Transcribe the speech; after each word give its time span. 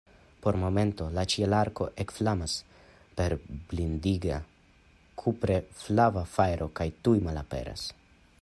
Por 0.43 0.55
momento 0.63 1.03
la 1.17 1.25
ĉielarko 1.33 1.87
ekflamas 2.03 2.55
per 3.19 3.35
blindiga 3.73 4.41
kupre 5.25 5.59
flava 5.85 6.27
fajro 6.37 6.73
kaj 6.81 6.93
tuj 7.07 7.19
malaperas. 7.29 7.91